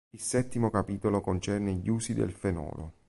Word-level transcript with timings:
Il 0.15 0.19
settimo 0.19 0.71
capitolo 0.71 1.21
concerne 1.21 1.73
gli 1.75 1.87
usi 1.87 2.15
del 2.15 2.31
fenolo. 2.31 2.93